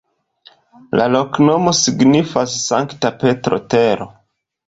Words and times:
La 0.99 1.05
loknomo 1.15 1.73
signifas 1.81 2.57
Sankta 2.63 3.13
Petro-tero. 3.25 4.09